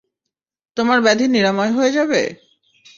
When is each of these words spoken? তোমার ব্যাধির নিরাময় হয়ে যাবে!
তোমার 0.77 0.99
ব্যাধির 1.01 1.29
নিরাময় 1.29 1.71
হয়ে 1.71 1.91
যাবে! 1.91 2.21